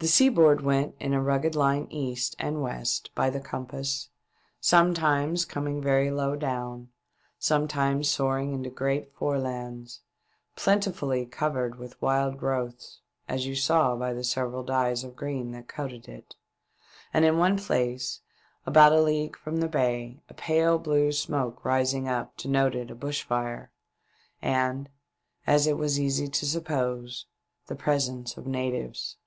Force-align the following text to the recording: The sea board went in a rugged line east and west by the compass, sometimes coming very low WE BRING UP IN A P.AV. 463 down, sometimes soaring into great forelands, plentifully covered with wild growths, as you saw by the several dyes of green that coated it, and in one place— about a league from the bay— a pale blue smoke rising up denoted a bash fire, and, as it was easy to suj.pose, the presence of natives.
The 0.00 0.08
sea 0.08 0.28
board 0.28 0.60
went 0.60 0.94
in 1.00 1.14
a 1.14 1.22
rugged 1.22 1.56
line 1.56 1.86
east 1.88 2.36
and 2.38 2.60
west 2.60 3.08
by 3.14 3.30
the 3.30 3.40
compass, 3.40 4.10
sometimes 4.60 5.46
coming 5.46 5.80
very 5.80 6.10
low 6.10 6.32
WE 6.32 6.36
BRING 6.36 6.50
UP 6.50 6.54
IN 6.54 6.58
A 6.58 6.60
P.AV. 6.82 6.88
463 7.48 7.56
down, 7.56 8.02
sometimes 8.04 8.08
soaring 8.10 8.52
into 8.52 8.68
great 8.68 9.10
forelands, 9.14 10.00
plentifully 10.54 11.24
covered 11.24 11.78
with 11.78 11.98
wild 12.02 12.36
growths, 12.36 13.00
as 13.26 13.46
you 13.46 13.54
saw 13.54 13.96
by 13.96 14.12
the 14.12 14.22
several 14.22 14.62
dyes 14.62 15.02
of 15.02 15.16
green 15.16 15.52
that 15.52 15.66
coated 15.66 16.08
it, 16.08 16.34
and 17.14 17.24
in 17.24 17.38
one 17.38 17.56
place— 17.56 18.20
about 18.66 18.92
a 18.92 19.00
league 19.00 19.38
from 19.38 19.60
the 19.62 19.68
bay— 19.68 20.18
a 20.28 20.34
pale 20.34 20.78
blue 20.78 21.10
smoke 21.10 21.64
rising 21.64 22.06
up 22.06 22.36
denoted 22.36 22.90
a 22.90 22.94
bash 22.94 23.22
fire, 23.26 23.70
and, 24.42 24.90
as 25.46 25.66
it 25.66 25.78
was 25.78 25.98
easy 25.98 26.28
to 26.28 26.44
suj.pose, 26.44 27.24
the 27.66 27.74
presence 27.74 28.36
of 28.36 28.46
natives. 28.46 29.16